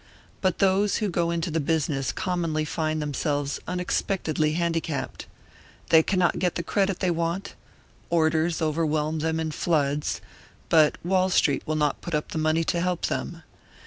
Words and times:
But 0.41 0.57
those 0.57 0.95
who 0.95 1.09
go 1.11 1.29
into 1.29 1.51
the 1.51 1.59
business 1.59 2.11
commonly 2.11 2.65
find 2.65 2.99
themselves 2.99 3.59
unexpectedly 3.67 4.53
handicapped. 4.53 5.27
They 5.91 6.01
cannot 6.01 6.39
get 6.39 6.55
the 6.55 6.63
credit 6.63 7.01
they 7.01 7.11
want; 7.11 7.53
orders 8.09 8.63
overwhelm 8.63 9.19
them 9.19 9.39
in 9.39 9.51
floods, 9.51 10.19
but 10.69 10.97
Wall 11.05 11.29
Street 11.29 11.61
will 11.67 11.75
not 11.75 12.01
put 12.01 12.15
up 12.15 12.33
money 12.33 12.63
to 12.63 12.81
help 12.81 13.05
them. 13.05 13.43